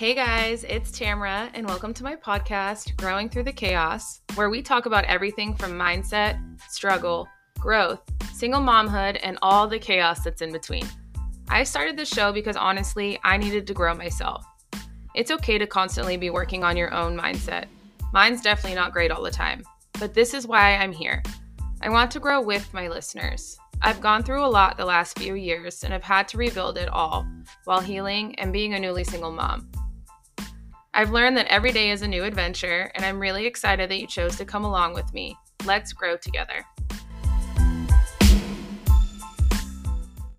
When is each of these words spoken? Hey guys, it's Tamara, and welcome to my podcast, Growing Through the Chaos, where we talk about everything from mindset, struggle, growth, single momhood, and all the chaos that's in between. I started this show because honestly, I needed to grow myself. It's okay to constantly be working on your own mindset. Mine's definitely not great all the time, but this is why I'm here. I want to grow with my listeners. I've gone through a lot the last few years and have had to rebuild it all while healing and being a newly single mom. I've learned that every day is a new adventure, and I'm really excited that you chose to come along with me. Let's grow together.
Hey 0.00 0.14
guys, 0.14 0.64
it's 0.64 0.90
Tamara, 0.90 1.50
and 1.52 1.68
welcome 1.68 1.92
to 1.92 2.02
my 2.02 2.16
podcast, 2.16 2.96
Growing 2.96 3.28
Through 3.28 3.42
the 3.42 3.52
Chaos, 3.52 4.22
where 4.34 4.48
we 4.48 4.62
talk 4.62 4.86
about 4.86 5.04
everything 5.04 5.54
from 5.54 5.72
mindset, 5.72 6.40
struggle, 6.70 7.28
growth, 7.58 8.00
single 8.32 8.62
momhood, 8.62 9.20
and 9.22 9.36
all 9.42 9.68
the 9.68 9.78
chaos 9.78 10.24
that's 10.24 10.40
in 10.40 10.52
between. 10.52 10.88
I 11.50 11.64
started 11.64 11.98
this 11.98 12.08
show 12.08 12.32
because 12.32 12.56
honestly, 12.56 13.18
I 13.24 13.36
needed 13.36 13.66
to 13.66 13.74
grow 13.74 13.92
myself. 13.92 14.42
It's 15.14 15.30
okay 15.32 15.58
to 15.58 15.66
constantly 15.66 16.16
be 16.16 16.30
working 16.30 16.64
on 16.64 16.78
your 16.78 16.94
own 16.94 17.14
mindset. 17.14 17.66
Mine's 18.14 18.40
definitely 18.40 18.76
not 18.76 18.94
great 18.94 19.10
all 19.10 19.22
the 19.22 19.30
time, 19.30 19.62
but 19.98 20.14
this 20.14 20.32
is 20.32 20.46
why 20.46 20.76
I'm 20.76 20.92
here. 20.92 21.22
I 21.82 21.90
want 21.90 22.10
to 22.12 22.20
grow 22.20 22.40
with 22.40 22.72
my 22.72 22.88
listeners. 22.88 23.58
I've 23.82 24.00
gone 24.00 24.22
through 24.22 24.46
a 24.46 24.48
lot 24.48 24.78
the 24.78 24.86
last 24.86 25.18
few 25.18 25.34
years 25.34 25.84
and 25.84 25.92
have 25.92 26.04
had 26.04 26.26
to 26.28 26.38
rebuild 26.38 26.78
it 26.78 26.88
all 26.88 27.26
while 27.66 27.80
healing 27.80 28.34
and 28.38 28.50
being 28.50 28.72
a 28.72 28.80
newly 28.80 29.04
single 29.04 29.32
mom. 29.32 29.70
I've 30.92 31.10
learned 31.10 31.36
that 31.36 31.46
every 31.46 31.70
day 31.70 31.90
is 31.90 32.02
a 32.02 32.08
new 32.08 32.24
adventure, 32.24 32.90
and 32.96 33.04
I'm 33.04 33.20
really 33.20 33.46
excited 33.46 33.88
that 33.90 34.00
you 34.00 34.08
chose 34.08 34.36
to 34.38 34.44
come 34.44 34.64
along 34.64 34.94
with 34.94 35.14
me. 35.14 35.36
Let's 35.64 35.92
grow 35.92 36.16
together. 36.16 36.64